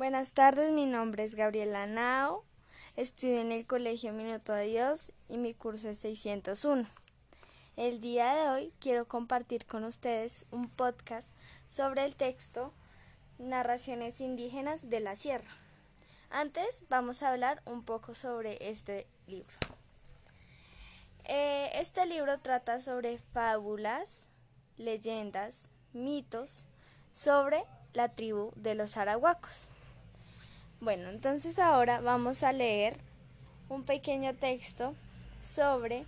Buenas 0.00 0.32
tardes, 0.32 0.72
mi 0.72 0.86
nombre 0.86 1.24
es 1.24 1.34
Gabriela 1.34 1.86
Nao, 1.86 2.42
estudio 2.96 3.42
en 3.42 3.52
el 3.52 3.66
Colegio 3.66 4.14
Minuto 4.14 4.54
a 4.54 4.60
Dios 4.60 5.12
y 5.28 5.36
mi 5.36 5.52
curso 5.52 5.90
es 5.90 5.98
601. 5.98 6.88
El 7.76 8.00
día 8.00 8.32
de 8.32 8.48
hoy 8.48 8.72
quiero 8.80 9.06
compartir 9.06 9.66
con 9.66 9.84
ustedes 9.84 10.46
un 10.52 10.70
podcast 10.70 11.28
sobre 11.68 12.06
el 12.06 12.16
texto 12.16 12.72
Narraciones 13.38 14.22
indígenas 14.22 14.88
de 14.88 15.00
la 15.00 15.16
Sierra. 15.16 15.54
Antes 16.30 16.84
vamos 16.88 17.22
a 17.22 17.28
hablar 17.28 17.60
un 17.66 17.84
poco 17.84 18.14
sobre 18.14 18.70
este 18.70 19.06
libro. 19.26 19.54
Eh, 21.24 21.72
este 21.74 22.06
libro 22.06 22.38
trata 22.40 22.80
sobre 22.80 23.18
fábulas, 23.18 24.30
leyendas, 24.78 25.68
mitos 25.92 26.64
sobre 27.12 27.64
la 27.92 28.08
tribu 28.14 28.52
de 28.56 28.74
los 28.74 28.96
arahuacos. 28.96 29.70
Bueno, 30.80 31.10
entonces 31.10 31.58
ahora 31.58 32.00
vamos 32.00 32.42
a 32.42 32.52
leer 32.52 32.96
un 33.68 33.84
pequeño 33.84 34.34
texto 34.34 34.94
sobre 35.44 36.06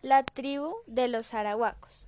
la, 0.00 0.22
tribu 0.24 0.74
de 0.86 1.08
los 1.08 1.34
arahuacos. 1.34 2.06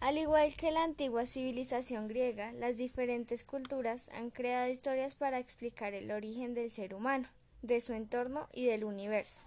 Al 0.00 0.18
igual 0.18 0.54
que 0.54 0.70
la 0.70 0.84
antigua 0.84 1.24
civilización 1.24 2.08
griega, 2.08 2.52
las 2.52 2.76
diferentes 2.76 3.42
culturas 3.42 4.10
han 4.10 4.28
creado 4.28 4.68
historias 4.68 5.14
para 5.14 5.38
explicar 5.38 5.94
el 5.94 6.10
origen 6.10 6.52
del 6.52 6.70
ser 6.70 6.92
humano, 6.92 7.26
de 7.62 7.80
su 7.80 7.94
entorno 7.94 8.46
y 8.52 8.66
del 8.66 8.84
universo. 8.84 9.40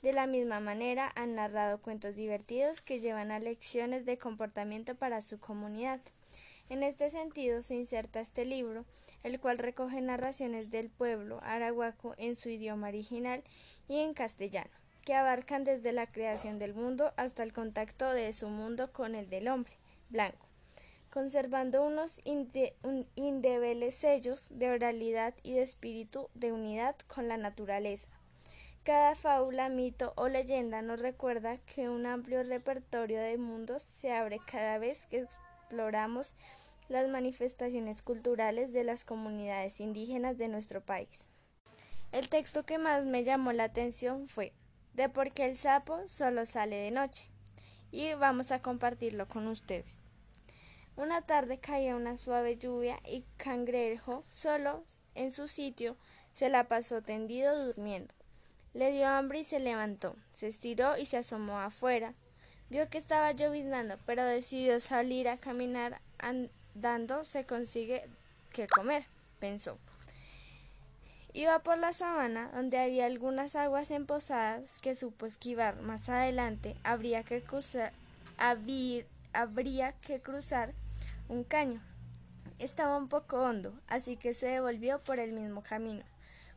De 0.00 0.14
la 0.14 0.26
misma 0.26 0.60
manera, 0.60 1.12
han 1.14 1.34
narrado 1.34 1.82
cuentos 1.82 2.16
divertidos 2.16 2.80
que 2.80 3.00
llevan 3.00 3.30
a 3.30 3.38
lecciones 3.38 4.06
de 4.06 4.16
comportamiento 4.16 4.94
para 4.94 5.20
su 5.20 5.38
comunidad. 5.38 6.00
En 6.68 6.82
este 6.82 7.08
sentido 7.08 7.62
se 7.62 7.74
inserta 7.74 8.20
este 8.20 8.44
libro, 8.44 8.84
el 9.22 9.40
cual 9.40 9.58
recoge 9.58 10.00
narraciones 10.02 10.70
del 10.70 10.90
pueblo 10.90 11.40
arahuaco 11.42 12.14
en 12.18 12.36
su 12.36 12.50
idioma 12.50 12.88
original 12.88 13.42
y 13.88 14.00
en 14.00 14.12
castellano, 14.12 14.70
que 15.02 15.14
abarcan 15.14 15.64
desde 15.64 15.92
la 15.92 16.06
creación 16.06 16.58
del 16.58 16.74
mundo 16.74 17.12
hasta 17.16 17.42
el 17.42 17.54
contacto 17.54 18.10
de 18.12 18.32
su 18.34 18.48
mundo 18.48 18.92
con 18.92 19.14
el 19.14 19.30
del 19.30 19.48
hombre 19.48 19.78
blanco, 20.10 20.46
conservando 21.10 21.82
unos 21.82 22.20
indebeles 23.14 23.94
sellos 23.94 24.48
de 24.50 24.70
oralidad 24.70 25.34
y 25.42 25.54
de 25.54 25.62
espíritu 25.62 26.28
de 26.34 26.52
unidad 26.52 26.96
con 27.06 27.28
la 27.28 27.38
naturaleza. 27.38 28.08
Cada 28.84 29.14
fábula, 29.14 29.68
mito 29.68 30.12
o 30.16 30.28
leyenda 30.28 30.82
nos 30.82 31.00
recuerda 31.00 31.58
que 31.58 31.88
un 31.88 32.06
amplio 32.06 32.42
repertorio 32.42 33.20
de 33.20 33.36
mundos 33.36 33.82
se 33.82 34.12
abre 34.12 34.38
cada 34.46 34.78
vez 34.78 35.06
que 35.06 35.26
exploramos 35.68 36.32
las 36.88 37.10
manifestaciones 37.10 38.00
culturales 38.00 38.72
de 38.72 38.84
las 38.84 39.04
comunidades 39.04 39.80
indígenas 39.80 40.38
de 40.38 40.48
nuestro 40.48 40.80
país. 40.80 41.28
El 42.10 42.30
texto 42.30 42.64
que 42.64 42.78
más 42.78 43.04
me 43.04 43.22
llamó 43.22 43.52
la 43.52 43.64
atención 43.64 44.28
fue 44.28 44.54
de 44.94 45.10
por 45.10 45.30
qué 45.32 45.44
el 45.44 45.58
sapo 45.58 46.08
solo 46.08 46.46
sale 46.46 46.76
de 46.76 46.90
noche 46.90 47.28
y 47.90 48.14
vamos 48.14 48.50
a 48.50 48.62
compartirlo 48.62 49.28
con 49.28 49.46
ustedes. 49.46 50.00
Una 50.96 51.20
tarde 51.20 51.58
caía 51.58 51.96
una 51.96 52.16
suave 52.16 52.56
lluvia 52.56 52.98
y 53.04 53.26
Cangrejo, 53.36 54.24
solo 54.30 54.84
en 55.14 55.30
su 55.30 55.48
sitio, 55.48 55.98
se 56.32 56.48
la 56.48 56.66
pasó 56.66 57.02
tendido 57.02 57.66
durmiendo. 57.66 58.14
Le 58.72 58.90
dio 58.90 59.06
hambre 59.06 59.40
y 59.40 59.44
se 59.44 59.60
levantó, 59.60 60.16
se 60.32 60.46
estiró 60.46 60.96
y 60.96 61.04
se 61.04 61.18
asomó 61.18 61.60
afuera. 61.60 62.14
Vio 62.70 62.88
que 62.90 62.98
estaba 62.98 63.32
lloviznando, 63.32 63.96
pero 64.04 64.24
decidió 64.24 64.78
salir 64.80 65.28
a 65.28 65.38
caminar 65.38 66.00
andando 66.18 67.24
se 67.24 67.44
consigue 67.44 68.04
que 68.52 68.66
comer, 68.66 69.04
pensó. 69.40 69.78
Iba 71.32 71.60
por 71.60 71.78
la 71.78 71.92
sabana, 71.92 72.50
donde 72.52 72.78
había 72.78 73.06
algunas 73.06 73.54
aguas 73.54 73.90
emposadas 73.90 74.78
que 74.80 74.94
supo 74.94 75.24
esquivar. 75.24 75.80
Más 75.80 76.08
adelante 76.08 76.76
habría 76.84 77.22
que 77.22 77.42
cruzar, 77.42 77.92
habría 78.36 79.92
que 79.92 80.20
cruzar 80.20 80.74
un 81.28 81.44
caño. 81.44 81.80
Estaba 82.58 82.96
un 82.96 83.08
poco 83.08 83.36
hondo, 83.40 83.72
así 83.86 84.16
que 84.16 84.34
se 84.34 84.46
devolvió 84.46 84.98
por 84.98 85.20
el 85.20 85.32
mismo 85.32 85.62
camino. 85.62 86.02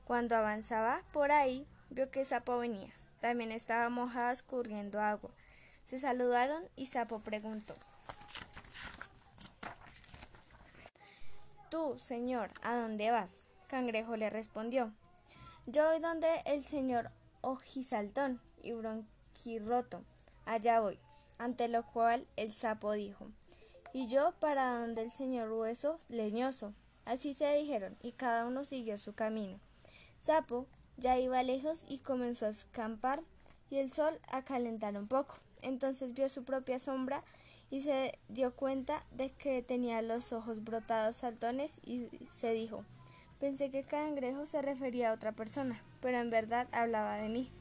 Cuando 0.06 0.36
avanzaba 0.36 1.04
por 1.14 1.32
ahí, 1.32 1.68
vio 1.90 2.10
que 2.10 2.26
Sapo 2.26 2.58
venía. 2.58 2.90
También 3.20 3.52
estaba 3.52 3.88
mojada 3.90 4.32
escurriendo 4.32 5.00
agua. 5.00 5.30
Se 5.86 6.00
saludaron 6.00 6.64
y 6.76 6.88
Sapo 6.88 7.20
preguntó 7.20 7.76
Tú, 11.70 11.98
señor, 12.00 12.52
¿a 12.64 12.76
dónde 12.76 13.12
vas? 13.12 13.44
Cangrejo 13.68 14.18
le 14.18 14.30
respondió 14.30 14.92
Yo 15.66 15.88
voy 15.88 16.00
donde 16.00 16.42
el 16.46 16.64
señor 16.64 17.12
Ojisaltón 17.42 18.42
y 18.62 18.74
Bronquirroto. 18.74 20.04
Allá 20.46 20.80
voy. 20.80 21.00
Ante 21.38 21.68
lo 21.68 21.84
cual 21.84 22.28
el 22.36 22.54
sapo 22.54 22.92
dijo 22.92 23.28
Y 23.94 24.08
yo 24.08 24.34
para 24.40 24.80
donde 24.80 25.04
el 25.04 25.12
señor 25.12 25.52
Hueso 25.52 25.98
Leñoso. 26.10 26.74
Así 27.06 27.34
se 27.34 27.52
dijeron, 27.56 27.98
y 28.02 28.12
cada 28.12 28.46
uno 28.46 28.64
siguió 28.64 28.98
su 29.00 29.16
camino. 29.16 29.60
Sapo 30.20 30.68
ya 30.98 31.18
iba 31.18 31.42
lejos 31.42 31.84
y 31.88 31.98
comenzó 32.00 32.46
a 32.46 32.50
escampar 32.50 33.24
y 33.70 33.78
el 33.78 33.92
sol 33.92 34.20
a 34.28 34.44
calentar 34.44 34.96
un 34.98 35.08
poco. 35.08 35.36
Entonces 35.62 36.14
vio 36.14 36.30
su 36.30 36.44
propia 36.44 36.80
sombra 36.80 37.24
y 37.70 37.82
se 37.82 38.20
dio 38.28 38.56
cuenta 38.56 39.06
de 39.12 39.30
que 39.30 39.62
tenía 39.62 40.02
los 40.02 40.34
ojos 40.34 40.64
brotados 40.64 41.18
saltones 41.18 41.80
y 41.86 42.08
se 42.32 42.52
dijo 42.52 42.84
Pensé 43.40 43.72
que 43.72 43.84
Cangrejo 43.84 44.46
se 44.46 44.62
refería 44.62 45.10
a 45.10 45.14
otra 45.14 45.32
persona, 45.32 45.82
pero 46.00 46.20
en 46.20 46.30
verdad 46.30 46.68
hablaba 46.72 47.16
de 47.16 47.28
mí. 47.28 47.52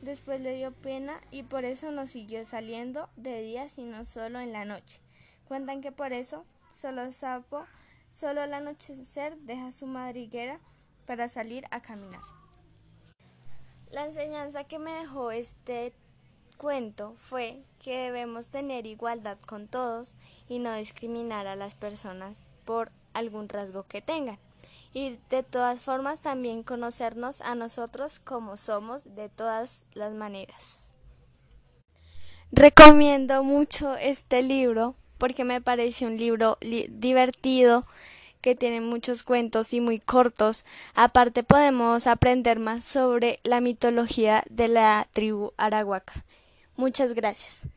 Después 0.00 0.40
le 0.40 0.54
dio 0.54 0.72
pena 0.72 1.20
y 1.32 1.42
por 1.42 1.64
eso 1.64 1.90
no 1.90 2.06
siguió 2.06 2.44
saliendo 2.44 3.08
de 3.16 3.42
día 3.42 3.68
sino 3.68 4.04
solo 4.04 4.38
en 4.38 4.52
la 4.52 4.64
noche. 4.64 5.00
Cuentan 5.48 5.80
que 5.80 5.90
por 5.90 6.12
eso 6.12 6.44
solo 6.72 7.10
sapo 7.10 7.66
solo 8.12 8.40
al 8.40 8.54
anochecer 8.54 9.36
deja 9.38 9.72
su 9.72 9.86
madriguera 9.86 10.60
para 11.06 11.28
salir 11.28 11.64
a 11.70 11.80
caminar. 11.82 12.22
La 13.90 14.06
enseñanza 14.06 14.64
que 14.64 14.78
me 14.78 14.92
dejó 14.92 15.32
este 15.32 15.92
cuento 16.56 17.14
fue 17.18 17.62
que 17.82 17.96
debemos 17.98 18.48
tener 18.48 18.86
igualdad 18.86 19.38
con 19.46 19.68
todos 19.68 20.14
y 20.48 20.58
no 20.58 20.74
discriminar 20.74 21.46
a 21.46 21.56
las 21.56 21.74
personas 21.74 22.48
por 22.64 22.90
algún 23.12 23.48
rasgo 23.48 23.84
que 23.84 24.02
tengan. 24.02 24.38
Y 24.92 25.18
de 25.30 25.42
todas 25.42 25.80
formas 25.80 26.20
también 26.20 26.62
conocernos 26.62 27.40
a 27.42 27.54
nosotros 27.54 28.18
como 28.18 28.56
somos 28.56 29.14
de 29.14 29.28
todas 29.28 29.84
las 29.94 30.14
maneras. 30.14 30.88
Recomiendo 32.50 33.42
mucho 33.42 33.96
este 33.96 34.42
libro 34.42 34.94
porque 35.18 35.44
me 35.44 35.60
parece 35.60 36.06
un 36.06 36.16
libro 36.16 36.58
divertido, 36.60 37.86
que 38.40 38.54
tiene 38.54 38.80
muchos 38.80 39.22
cuentos 39.22 39.72
y 39.72 39.80
muy 39.80 39.98
cortos. 39.98 40.64
Aparte 40.94 41.42
podemos 41.42 42.06
aprender 42.06 42.60
más 42.60 42.84
sobre 42.84 43.40
la 43.42 43.60
mitología 43.60 44.44
de 44.50 44.68
la 44.68 45.08
tribu 45.12 45.52
arahuaca. 45.56 46.24
Muchas 46.76 47.14
gracias. 47.14 47.68